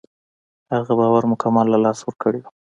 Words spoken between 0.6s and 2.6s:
هغه باور مکمل له لاسه ورکړی و.